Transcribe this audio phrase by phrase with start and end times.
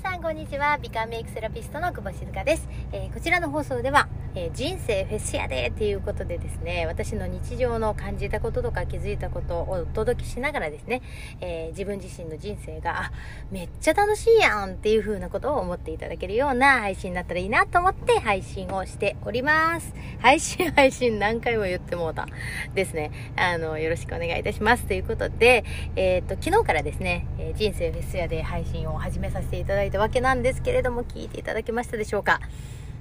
[0.00, 0.78] 皆さんこんにちは。
[0.78, 11.02] 美観メイクセラピストの久保静香です、えーこちらの放送では、えー人生フェスやでっていうことでですね私の日常の感じたこととか気づいたことをお届けしながらですね、
[11.40, 13.12] えー自分自身の人生があ
[13.50, 19.92] めっちゃ楽しいやんっていう風なことを思っていただけるような配信になったらいいなと思って配信をしております。
[20.20, 22.26] 配信配信何回も言ってもうた
[22.74, 23.10] ですね。
[23.36, 24.86] あのよろしくお願いいたします。
[24.86, 25.64] ということで
[25.96, 32.40] えっ、と昨日からですね、え人生フェスやで配信を始めさせていただいたわけなんですけれども聞いていただけましたでしょうか？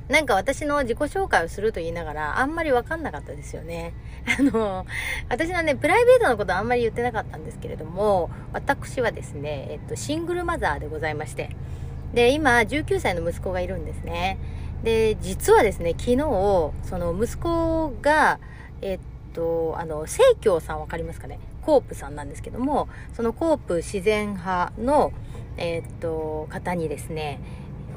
[0.09, 3.93] なんか私の自己紹介をすると言いながらあんまりわかんなかったですよね。
[4.39, 4.85] あの、
[5.29, 11.49] 私のね、プライベートのことはあんまり言ってなかったんですけれども、私はですね、えっと、シングルマザーでございまして、
[12.13, 14.37] で、今、19歳の息子がいるんですね。
[14.83, 16.17] で、実はですね、昨日、
[16.83, 18.39] その息子が、
[18.81, 18.99] えっ
[19.33, 21.39] と、あの、生協さんわかりますかね？
[21.63, 25.11] コープさんなんですけども、そのコープ自然派の、
[25.57, 27.39] えっと、方にですね、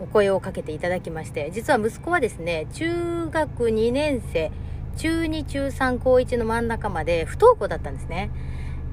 [0.01, 4.51] お声をかけていただきまして、実は息子はですね、中学2年生、
[4.97, 8.30] 中2、中3、高1の真ん中まで不登校だったんですね。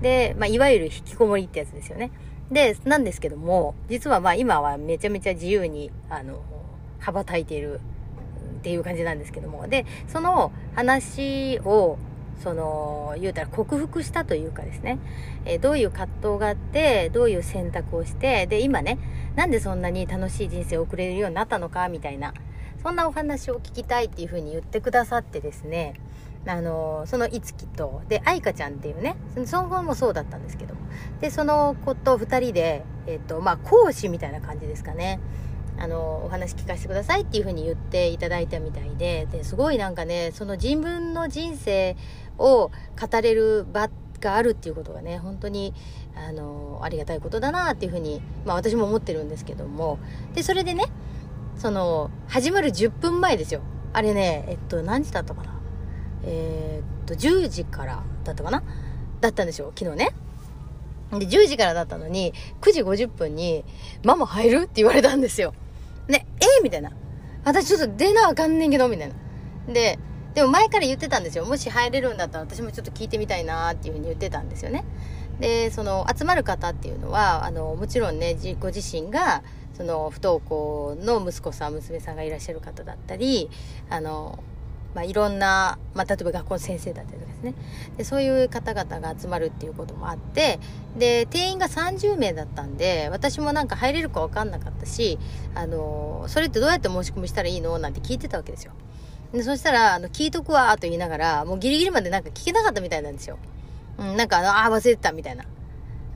[0.02, 2.12] で、まあ、いわゆる引きこもりってやつですよね。
[2.52, 6.42] で、なんですけども、実はまあ今はめちゃめちゃ自由に、あの、
[7.00, 7.80] 羽ばたいている
[8.60, 9.68] っていう感じなんですけども。
[9.68, 11.98] で、その話を、
[12.44, 15.00] その、言うたら克服したというかですね、
[15.46, 18.98] えーどういう葛藤があって、どういう選択をして、で、今ね、
[19.36, 22.34] なんでそんなに楽しい人生を送れるようになったのか、みたいな、
[22.84, 25.94] そんなお話を聞きたいっていうふうに言ってくださってですね、
[26.46, 30.76] あのそのいつきと、で、愛花ちゃんっていうね、そのその子もそうだったんですけど、
[31.20, 35.20] で、その子と二人で、えっ、と、まあ、講師みたいな感じですかね。
[35.80, 41.96] あの、お話聞かせてくださいっていうふうに言っていただいたみたいで、で、すごいなんかね、その自分の人生
[42.38, 45.74] を語れる場があるっていうことがね、本当に、
[46.16, 50.00] あの、ありがたいことだなっていうふうに、まあ私も思ってるんですけども、
[50.34, 50.86] で、それでね、
[51.58, 53.62] その、始まる10分前ですよ。
[53.94, 55.60] あれね、えっと、何時だったかな？
[56.24, 58.64] えーっと、10時からだったかな？
[59.22, 60.10] だったんですよ、昨日ね。
[61.12, 63.64] で、10時からだったのに、9時50分に、
[64.04, 65.54] ママ入るって言われたんですよ。
[66.08, 66.92] ね、えみたいな。
[67.46, 69.74] 私ちょっと出なあかんねんけど、みたいな。
[69.74, 70.00] で、
[70.38, 71.46] でも前から言ってたんですよ。
[71.46, 74.84] もし入れるんだったら私もちょっと聞いてみたいなっていうふうに言ってたんですよね。
[75.40, 79.42] で、その集まる方っていうのは、あの、もちろんね、ご自身が、
[79.74, 83.50] その不登校の息子さん、娘さんがいらっしゃる方だったり、
[83.90, 84.38] あの、
[84.94, 87.54] まあ、いろんな、まあ、例えば学校の先生だったりとかですね。
[87.98, 90.60] で、そういう方々が集まるっていうこともあって、
[91.00, 95.18] で、定員が30名だったんで、私もなんか入れるかわかんなかったし、
[95.56, 97.80] あの、それってどうやって申し込みしたらいいの？
[97.80, 98.74] なんて聞いてたわけですよ。
[99.34, 103.38] で、そしたら、あの、聞いとくわーと言いながら、もうギリギリまでなんか聞けなかったみたいなんですよ。
[103.98, 105.36] うん、なんかあの、あ忘れてたみたい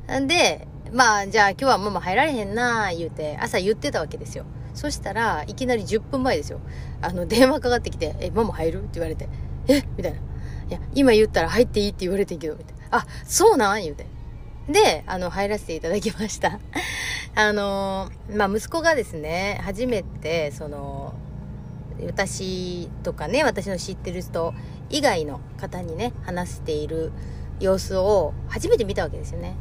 [0.07, 0.19] な。
[0.19, 4.45] んで、まあ、じゃあ今日はママ入られへんなー言うて、朝言ってたわけですよ。
[4.73, 6.59] そしたらいきなり10分前ですよ。
[7.01, 8.79] あの、電話かかってきて、え、ママ入る？
[8.81, 9.27] って言われて、
[9.67, 9.83] え？
[9.97, 10.19] みたいな。
[10.19, 10.21] い
[10.69, 12.99] や、今言ったら入っていいって言われてんけど、みたいな。
[12.99, 13.81] あ、そうなん？
[13.81, 14.05] 言うて。
[14.69, 16.59] で、あの、入らせていただきました。
[17.35, 21.13] あのーまあ、息子がですね、初めて、その、
[22.05, 24.53] 私とかね、私の知ってる人
[24.89, 27.11] 以外の方にね、話している
[27.59, 29.55] 様子を初めて見たわけですよね。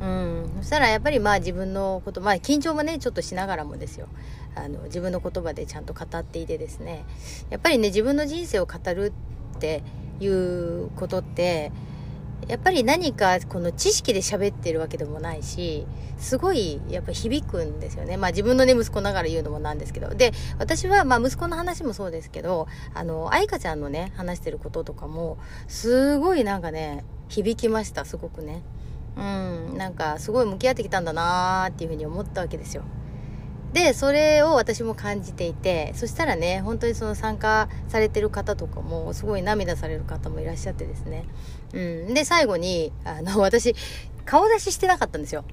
[0.00, 0.50] うん。
[0.60, 4.08] そしたらやっぱりまあ自分のこと、まあ緊張もね、ちょっとしながらもですよ。
[4.54, 7.04] あの、自分の言葉でちゃんと語っていてですね。
[7.50, 9.12] やっぱりね、自分の人生を語る
[9.56, 9.82] って
[10.20, 11.72] いうことって、
[12.48, 15.86] やっぱり何かこの知識で喋ってるわけでもないし、
[16.18, 18.16] すごいやっぱ響くんですよね。
[18.16, 20.08] まあ自分のね、息子ながら言うのもなんですけど。
[20.10, 28.62] で、私はまあ息子の話もそうですけど、あの、愛花ちゃんのね、話してることとかも、すごいなんかね、響きました、すごくね。
[29.16, 32.84] うん、なんかすごい向き合ってきたんだなーっていうふうに思ったわけですよ。
[33.72, 41.24] で、それを私も感じていて、そしたらね、本当にその参加されてる方とかも、すごい涙される方もいらっしゃってですね。
[41.72, 42.14] うん。
[42.14, 43.74] で、最後に、あの、私、
[44.24, 45.44] 顔出ししてなかったんですよ。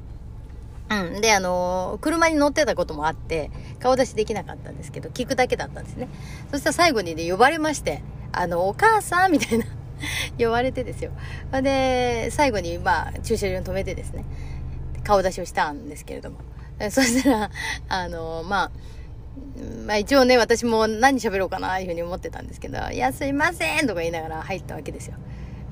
[0.90, 1.22] うん。
[1.22, 6.08] で、あの、車に乗ってたこともあって、顔出しできなかったんですけど、聞くだけだったんですね。
[6.52, 9.66] そしたら最後にね、呼ばれまして、あの、お母さんみたいな、
[10.38, 11.12] 呼ばれてですよ。
[11.52, 14.26] で、最後に、まあ、駐車場に止めてですね、
[15.04, 16.38] 顔出しをしたんですけれども。
[16.80, 17.52] え そしたら、
[17.90, 18.72] あの、まあ、
[19.86, 25.16] まあ一応ね、私も何喋ろうかな、いうふうに思ってたんですけど、いや、すいませんとか言いながら入ったわけですよ。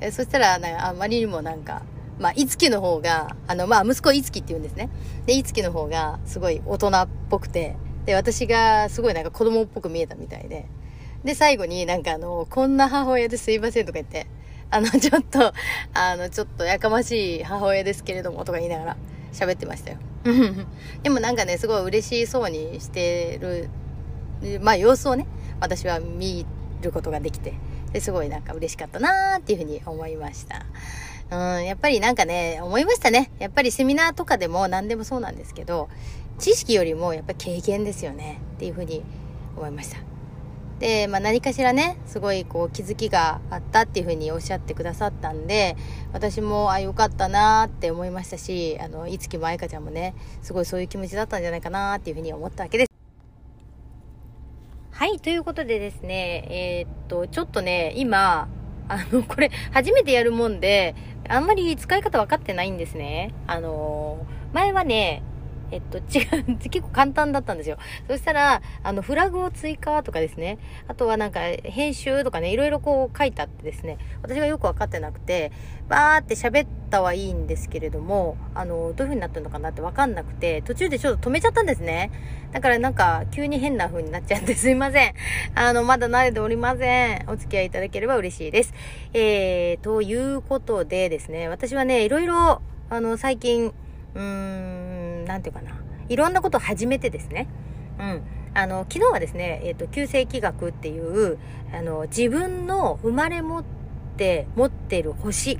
[0.00, 1.82] えそしたら、なあまりにもなんか、
[2.18, 4.90] まあ、いつきの方が、あの、まあ、息子いつきって言うんですね。
[5.26, 10.66] で、いつきの方が、すごい大人っぽくて、で、私がすごいなんか子供っぽく見えたみたいで、
[11.24, 14.26] で、最後になんかあの、こんな母親ですいませんとか言って、
[14.70, 15.52] あの、ちょっと、
[15.94, 18.96] あの、ちょっとやかましい母親ですけれども、とか言いながら
[19.32, 19.98] 喋ってましたよ。
[21.02, 23.68] でもなんかね、すごい嬉しそうにしてる、
[24.60, 25.26] まあ様子をね、
[25.60, 26.46] 私は見
[26.80, 27.54] ることができて、
[27.92, 30.66] ですごいなんか嬉しかったなーっていうふうに思いました。
[31.30, 33.30] うん、やっぱりなんかね、思いましたね。
[33.38, 35.88] やっぱりセミナーとかでも何でもそうなんですけど、
[36.38, 39.02] 知識よりもやっぱり経験ですよねっていうふうに
[39.56, 40.11] 思いました。
[40.82, 45.76] で、まあ、何かしらね、すごいこう気づきがあったっていうふうにおっしゃってくださったんで、
[46.12, 52.90] 私も、あ、よかったなって思いましたし、あの、いつきも愛花ちゃんもね、すごいそういう気持ちだったんじゃないかなっていうふうに思ったわけです。
[54.90, 58.48] はい、ということでですね、えー、っと、ちょっとね、今、
[58.88, 60.96] あの、これ、初めてやるもんで、
[61.28, 63.32] あんまり使い方分かってないんですね。
[63.46, 65.22] あの前はね、
[65.72, 67.78] えっと、 違う、結構簡単だったんですよ。
[68.06, 75.50] そしたら、あの、フラグを追加とかですね、あとはなんか、編集とかね、いろいろこう書いてあってですね、私がよくわかってなくて、
[75.88, 82.10] バーって喋ったはいいんですけれども、あの、どういう風になってるのかなってわかんなくて、途中でちょっと止めちゃったんですね。
[82.52, 85.14] だからなんか、急に変な風になっちゃってすいません。
[85.54, 87.24] あの、まだ慣れておりません。
[87.28, 88.74] お付き合いいただければ嬉しいです。
[89.14, 92.60] えー、ということでですね、私はね、いろいろ、
[92.90, 93.72] あの、最近、
[94.14, 94.81] うーん、
[95.24, 95.72] なんていうかな。
[96.08, 97.48] いろんなことを始めてですね。
[97.98, 98.22] うん。
[98.54, 101.38] あの、昨日はですね、えっ、ー、と、旧世紀学っていう、
[101.72, 103.64] あの、自分の生まれ持っ
[104.16, 105.58] て、持ってる星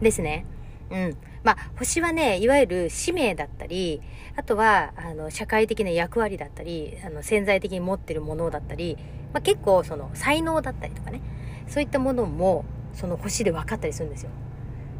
[0.00, 0.44] ですね。
[0.90, 1.16] うん。
[1.44, 4.02] まあ、星はね、いわゆる使命だったり、
[4.34, 8.96] あとは、あの、社会的な役割だったり、あの、潜在的に持ってるものだったり、
[9.32, 11.20] まあ、結構、その、才能だったりとかね、
[11.68, 14.30] そういったものも、その星で分かったりするんですよ。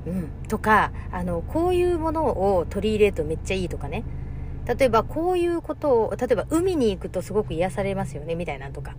[0.07, 4.05] うん、とかあのこういうものを取り入れるとめっちゃいいとかね。
[4.67, 8.95] 例えばこういうことを例えば海に行くとすごく癒されますよねみたいなとか。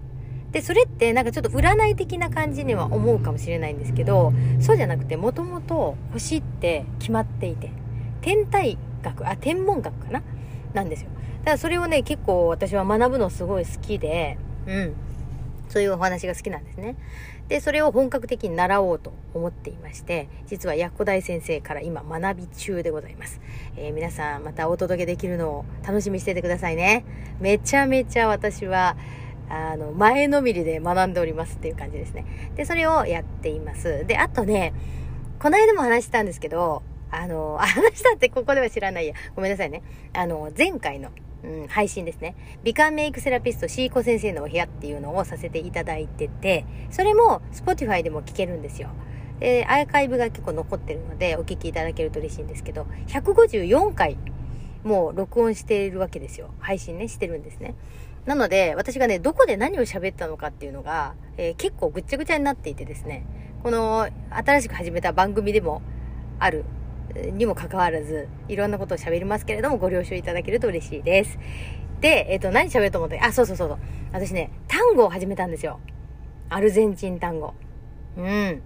[0.51, 4.31] でそれってなんかちょっと占い的な感じには思うかもしれないんですけど
[4.61, 7.69] そうじゃなくてもともと星って決まっていて
[8.21, 10.23] 天体学あ天文学かな？
[10.73, 11.09] なんですよ。
[11.39, 14.93] だからそれをね結構私は学ぶのすごい好きでうん。
[15.69, 16.95] そういうお話が好きなんですね。
[17.47, 23.39] で、それを本格的に習おうと思っていまして、実は薬庫大先生から今学び中でございます。
[23.75, 27.05] えー、皆さんまたお届けできるのを楽しみにしててくださいね。
[27.39, 28.97] めちゃめちゃ私は、
[29.49, 32.25] あの、前のめりで学んでおりますっていう感じですね。
[32.55, 34.05] で、それをやっています。
[34.05, 34.73] で、あとね、
[35.39, 39.13] この間も話したんですけど、あの、 話したってここでは知らないや。
[39.35, 39.83] ごめんなさいね。
[40.13, 41.11] あの、前回の
[41.47, 42.35] うん、配信ですね。
[42.63, 48.89] 美観メイクセラピストシーコ先生のお部屋っていうのをさせていただいてて、それも Spotify でも聞けるんですよ。
[49.39, 54.17] で、アーカイブが結構残ってるので、お聞きいただけると嬉しいんですけど、154回
[54.83, 56.49] もう録音しているわけですよ。
[56.59, 57.75] 配信ね、してるんですね。
[58.25, 63.25] なので、私がね、どこで何を喋ったのかっていうのが、えー、結構ぐっちゃぐちゃになっていてですね、
[63.63, 65.81] この新しく始めた番組でも
[66.39, 66.65] ある
[67.15, 71.39] にもかかわらず、いろんなことを喋りますけれども、ご了承いただけると嬉しいです。
[72.01, 73.77] で、えっ、ー、と、何喋ると思ってあ、そうそうそうそう。
[74.11, 75.79] 私ね、単語を始めたんですよ。
[76.49, 77.53] アルゼンチン単語。
[78.17, 78.61] うん。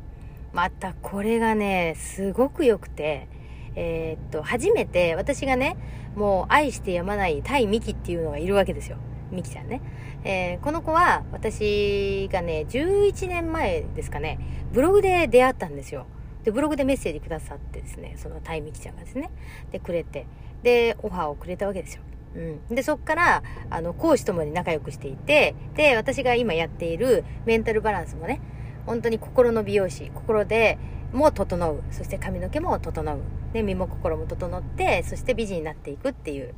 [0.53, 3.27] また、これがね、すごく良くて、
[3.75, 5.77] えー、っと、初めて私がね、
[6.15, 8.97] もう愛してやまないタイミキっていうのがいるわけですよ。
[9.31, 9.81] ミキちゃんね。
[10.23, 14.39] えー、この子は私がね、11年前ですかね、
[14.73, 16.05] ブログで出会ったんですよ。
[16.43, 19.29] で、ブログでメッセージくださってですね、そのタイミキちゃんがですね、
[19.71, 20.25] で、くれて、
[20.63, 22.01] で、オファーをくれたわけですよ。
[22.35, 22.39] う
[22.73, 22.75] ん。
[22.75, 28.41] で、そっから、あの、講師ともに仲良くしていて、で、私が今やっているメンタルバランスもね、
[28.85, 30.77] 本当に心の美容師、心で
[31.13, 33.19] も整う、そして髪の毛も整う、
[33.53, 36.55] で、身も心も整って、そして美人になっていくっていう、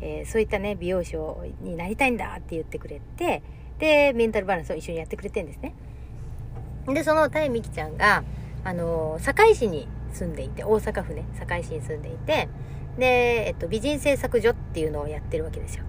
[0.00, 1.16] えー、そういったね、美容師
[1.60, 3.42] になりたいんだって言ってくれて、
[3.78, 5.74] で、メンタルバランスを一緒にやってくれてんですね。
[6.86, 8.22] で、そのタイミキちゃんが、
[8.64, 12.48] あの、堺市に住んでいて、大阪府ね、堺市に住んでいて、
[12.98, 15.84] で、えっと、美人製作所っていうのをやってるわけですよ。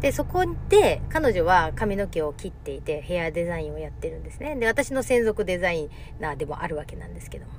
[0.00, 4.54] で、そこで、彼女は髪の毛を切っていて、ヘアデザインをやってるんですね。
[4.54, 7.52] で、私の専属デザイナーでもあるわけなんですけども。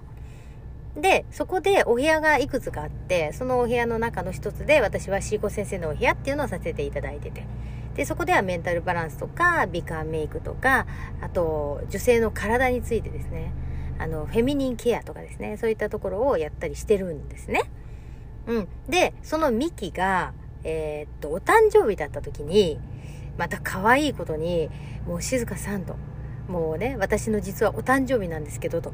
[0.96, 7.46] で、そこでお部屋がいくつかあって、そのお部屋の中の一つで、私はシーコ先生のお部屋っていうのをさせていただいてて。
[7.96, 10.88] で、そこではメンタルバランスとか、美顔メイクとか、
[11.22, 13.52] あと、女性の体についてですね。
[14.00, 17.70] あの、フェミニンケアとかですね、そういったところをやったりしてるんですね。
[18.48, 18.68] うん。
[18.88, 22.80] で、そのミキが、えー、っと、お誕生日だった時に、
[23.38, 24.70] また可愛いことに、
[25.06, 25.96] もう静香さんと、
[26.48, 28.94] もうね、私の実はお誕生日なんですけど、と、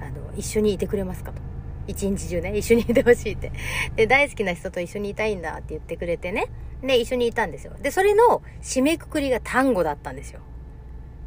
[0.00, 1.40] あの、一緒にいてくれますかと。
[1.86, 3.52] 一日中ね、一緒にいてほしいって。
[3.96, 6.46] で、大好きな人と一緒にいたいんだって言ってくれてね。
[6.82, 7.74] で、一緒にいたんですよ。
[7.80, 10.40] で、それの締めくくりが単語だったんですよ。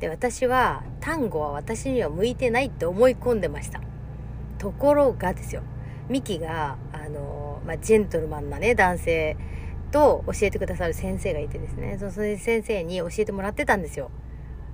[0.05, 3.81] で、私は、単語は私には向いてないって思い込んでました。
[4.59, 5.63] ところがですよ、
[6.09, 9.35] ミキが、あの、まあ、ジェントルマンなね、男性
[9.89, 14.12] と教えてくださる先生がいてですね、その先生に教えてもらってたんですよ。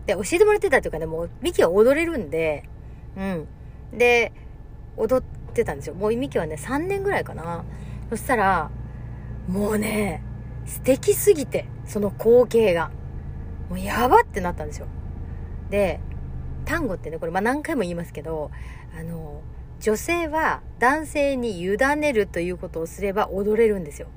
[0.06, 2.68] で、教えてもらってたというかね、もうミキは踊れるんで、
[3.16, 3.48] うん。
[3.98, 4.34] で、
[4.98, 5.96] 踊ってたんですよ。
[5.96, 7.64] もうミキはね、3年ぐらいかな。
[8.10, 8.70] そしたら、
[9.48, 10.24] もうね、
[10.66, 12.92] 素敵すぎて、その光景が。
[13.70, 14.88] もうやばってなったんですよ。
[15.72, 16.00] で、
[16.66, 18.52] 単語ってね、これまあ何回も言いますけど、
[18.98, 19.42] あの、
[19.80, 24.08] 女性は男性に委ねるということをすれば踊れるんですよ。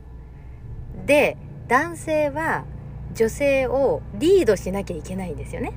[1.06, 2.64] で、男性は
[3.14, 5.72] 女性をリードしなきゃいけないんですよね。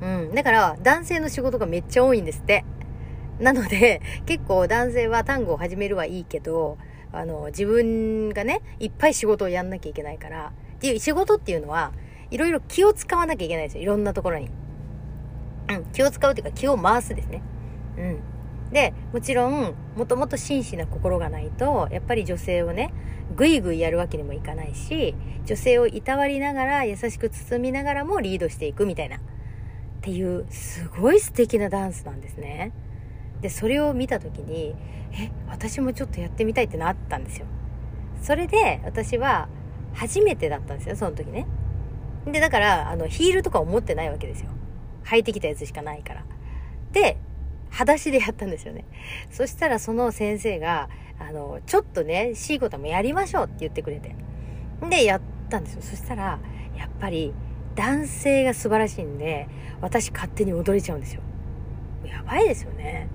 [0.00, 0.34] うん。
[0.34, 2.64] だから男性の仕事がめっちゃ多いんですって。
[3.40, 6.78] なので、結構男性は単語を始めるはいいけど、
[7.12, 11.92] あの、自分がね、いっぱい仕事をやんなきゃいけないから、っていう仕事っていうのは、
[12.30, 13.82] いろいろ気を使わなきゃいけないんですよ。
[13.82, 14.50] いろんなところに。
[15.70, 15.84] うん。
[15.92, 17.42] 気を使うっていうか気を回すですね。
[17.96, 18.72] うん。
[18.72, 22.92] で、もちろん、もともと真摯な心がないと、やっぱり女性をね、
[23.36, 25.14] ぐいぐいやるわけにもいかないし、
[25.46, 29.16] 女性をいたわりながら、優しく包みながらもリードしていくみたいな。
[29.16, 29.20] っ
[30.00, 32.72] ていう、すごい素敵なダンスなんですね。
[33.40, 34.74] で、それを見た時に、
[35.12, 37.46] え、私もちょっとやってみたいってなったんですよ。
[38.22, 39.48] それで、私は、
[39.94, 41.46] 初めてだったんですよ、その時ね。
[42.26, 44.50] で、だから、あの、ヒールとか思ってないわけですよ。
[45.08, 46.24] 履いてきたやつしかないから。
[46.92, 47.16] で、
[47.70, 48.84] 裸足でやったんですよね。
[49.30, 50.88] そしたらその先生が、
[51.18, 54.14] あの、ちょっとね、シーコタもやりましょうって言ってくれて。
[54.88, 55.82] で、やったんですよ。
[55.82, 56.38] そしたら、
[56.76, 57.34] やっぱり、
[57.74, 59.48] 男性が素晴らしいんで、
[59.80, 61.22] 私勝手に踊れちゃうんですよ。
[62.04, 63.08] やばいですよね。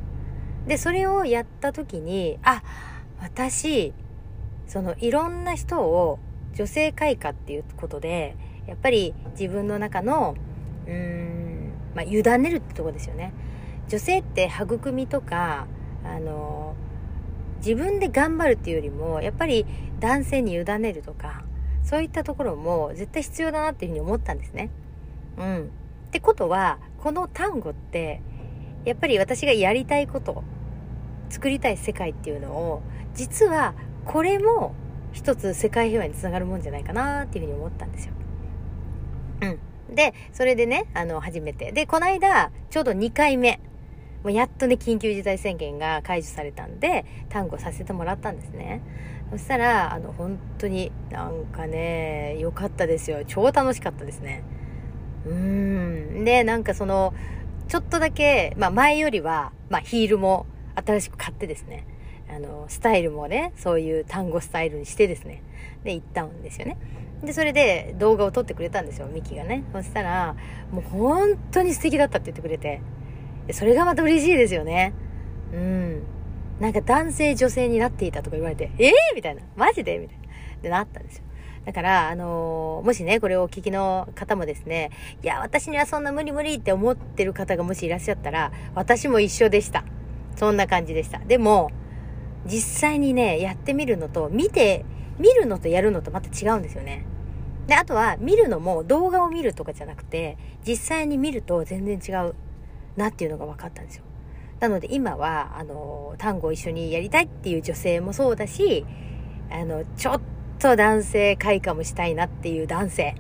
[0.68, 2.64] で、それをやった時に、あ、
[3.20, 3.94] 私、
[4.68, 6.20] そのいろんな人を
[6.56, 8.36] 女性開花っていうことで、
[8.68, 10.36] やっぱり自分の中の、
[10.88, 11.33] うーん、
[11.96, 13.34] まあ、委ねるってとこですよね。
[13.88, 15.68] 女性って育みとか、
[16.04, 16.76] あの、
[17.58, 19.66] 自分で頑張るっていうよりも、やっぱり
[20.00, 21.44] 男性に委ねるとか、
[21.84, 24.70] そういったところも絶対必要だなっていうふうに思ったんですね。
[25.38, 25.72] うん。
[26.08, 28.22] ってことは、この単語って、
[28.86, 30.44] やっぱり私がやりたいこと、
[31.30, 32.82] 作りたい世界っていうのを、
[33.14, 33.74] 実は
[34.06, 34.74] これも
[35.12, 38.14] 一つ世界平和につながるもんじゃないかなっていうふうに思ったんですよ。
[39.94, 41.72] で、それでね、あの、初めて。
[41.72, 43.60] で、この間、ちょうど2回目。
[44.24, 48.82] もうやっとね、緊急事態宣言が解除されたんで、単語させてもらったんですね。
[49.32, 53.24] そしたら、あの、本当になんかね、良かったですよ。
[53.26, 54.44] 超楽しかったですね。
[55.26, 56.24] うーん。
[56.24, 57.14] で、なんかその、
[57.68, 60.46] ちょっとだけ、まあ前よりは、まあヒールも
[60.76, 61.86] 新しく買ってですね、
[62.36, 65.42] あの、スタイルもね、そういう単語スタイルにしてですね、
[65.84, 66.78] で、行ったんですよね。
[67.24, 69.64] で、それで動画を撮ってくれたんですよ、ミキがね。
[69.72, 70.36] そしたら、
[70.72, 72.82] もう本当に素敵だったって言ってくれて。
[73.52, 74.94] それがまた嬉しいですよね。
[75.54, 76.04] うん。
[76.60, 79.42] なんか男性女性になっていたとか言われて、ええー、みたいな。
[79.56, 79.98] マジで？
[79.98, 80.24] みたいな。
[80.62, 81.24] で、なったんですよ。
[81.66, 84.92] だから、あのー、もしね、これをお聞きの方もですね、
[85.24, 89.84] いや、私にはそんな無理無理って思ってる方がもしいらっしゃったら、私も一緒でした。
[90.36, 91.20] そんな感じでした。
[91.20, 91.70] でも、
[92.46, 94.86] 実際にね、やってみるのと、見て、
[95.20, 97.06] 見るのとやるのとまた違うんですよね。
[97.68, 102.36] で、あとは、見るのも動画を見るとかじゃなくて、実際に見ると全然違う
[102.98, 104.04] なっていうのが分かったんですよ。
[104.60, 108.86] なので今は、あの、単語を一緒にやりたいっていう女性もそうだし、
[109.50, 110.22] あの、ちょっ
[110.60, 113.16] と男性開花もしたいなっていう男性。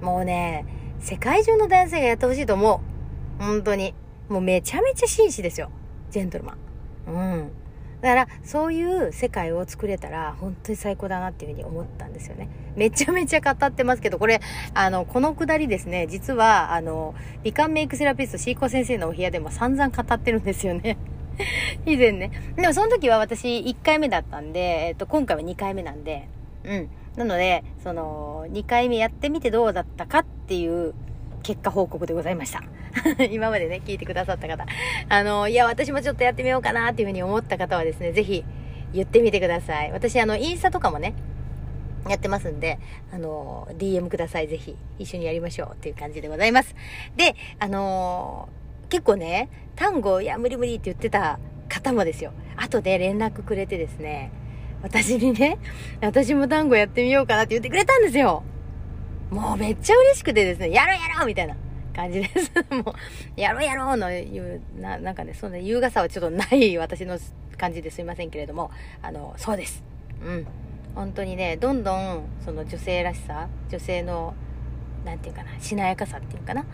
[0.00, 0.64] もうね、
[1.00, 2.82] 世界中の男性がやってほしいと思
[3.40, 3.42] う。
[3.42, 3.94] 本当に。
[4.28, 5.70] もうめちゃめちゃ紳士ですよ。
[6.10, 6.56] ジェントルマ
[7.08, 7.12] ン。
[7.12, 7.50] うん。
[8.00, 12.48] だから、そういう世界を作れたら、本当に最高だなっていうふうに思ったんですよね。
[12.76, 14.40] めちゃめちゃ語ってますけど、これ、
[14.74, 20.96] あの、このくだりですね、実は、あの、美観メイクセラピスト、シーコ先生のお部屋でも散々語ってるんですよね。
[21.86, 22.30] 以前ね。
[22.56, 26.28] でも、その時は私1回目だったんで、えっと、今回は2回目なんで、
[26.64, 26.88] うん。
[27.16, 30.94] なので、その、2回目やってみてどうだったかっていう
[31.42, 32.62] 結果報告でございました。
[33.30, 34.66] 今までね、聞いてくださった方。
[35.08, 38.44] あの、いや、私もちょっとやってみようかなっていうふうに思った方はですね、ぜひ
[38.92, 39.92] 言ってみてください。
[39.92, 41.14] 私、あの、インスタとかもね、
[42.08, 42.78] やってますんで、
[43.12, 44.48] あの、DM ください。
[44.48, 46.74] ぜひ、一緒にやりましょうっていう感じでございます。
[47.16, 48.48] で、あの
[48.88, 52.32] 結構ね、単語、いや、無理無理って言ってた方もですよ。
[52.56, 54.32] 後で連絡くれてですね、
[54.82, 55.58] 私にね、
[56.00, 58.42] 私も単語やってみようかなって言ってくれたんですよ。
[59.30, 61.56] もうめっちゃ嬉しくてですね、やろうやろうみたいな。
[61.92, 62.52] 感じです。
[62.70, 62.94] も
[63.36, 67.18] う、やろうやろうのいう、な、なんかね、そんな優雅さはちょっとない私の
[67.58, 68.70] 感じですいませんけれども、
[69.02, 69.82] あの、そうです。
[70.24, 70.46] うん。
[70.94, 74.34] 本当にね、どんどん、その女性らしさ、女性の、
[75.04, 76.64] なんていうかな、しなやかさっていうかな。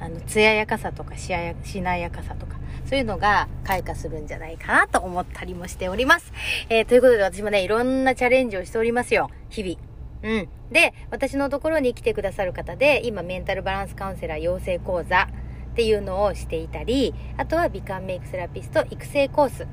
[0.00, 6.32] あの、艶やかさとかしやしなやかさとか、そういうのが開花するんじゃないかなと思ったりもしております。
[6.68, 9.30] えー、ということで私もね、いろんなチャレンジをしておりますよ。
[9.48, 9.91] 日々。
[10.22, 10.48] うん。
[10.70, 15.28] で、私のところに来てくださる方で、今メンタルバランスカウンセラー養成講座
[15.72, 19.66] っていうのをしていたり、あとは美観メイクセラピスト育成コース。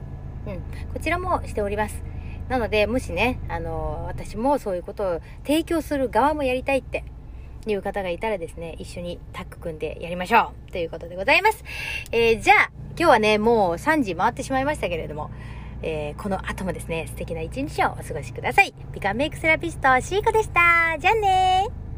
[0.48, 0.94] うん。
[0.94, 2.02] こちらもしております。
[2.48, 7.04] なので、もしね、あの、私もそういうことを提供する側もやりたいって
[7.68, 11.64] いう方がいたらですね、一緒にタッグ組んでやりましょうということでございます。
[12.12, 15.30] えー、じゃあ、今日はね、もう3時回ってしまいましたけれども、
[15.82, 18.74] えー、この後もですね、素敵な一日をお過ごしください。
[18.94, 20.98] 美顔メイクセラピスト、シーコでした。
[21.00, 21.89] じゃあねー。